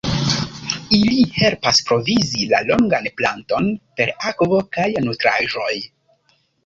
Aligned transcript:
Ili 0.99 1.25
helpas 1.33 1.81
provizi 1.89 2.47
la 2.53 2.61
longan 2.69 3.09
planton 3.21 3.69
per 4.01 4.15
akvo 4.33 4.63
kaj 4.79 4.87
nutraĵoj. 5.09 5.73